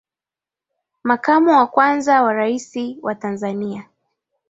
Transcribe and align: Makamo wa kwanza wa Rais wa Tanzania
Makamo 1.03 1.51
wa 1.57 1.67
kwanza 1.67 2.21
wa 2.23 2.33
Rais 2.33 2.97
wa 3.01 3.15
Tanzania 3.15 3.87